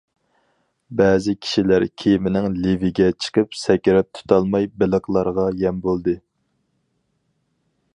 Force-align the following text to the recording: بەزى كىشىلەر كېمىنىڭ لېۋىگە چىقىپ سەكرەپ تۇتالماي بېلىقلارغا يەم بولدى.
بەزى 1.01 1.35
كىشىلەر 1.45 1.85
كېمىنىڭ 2.03 2.57
لېۋىگە 2.63 3.11
چىقىپ 3.27 3.55
سەكرەپ 3.67 4.11
تۇتالماي 4.19 4.69
بېلىقلارغا 4.83 5.47
يەم 5.65 5.87
بولدى. 5.89 6.21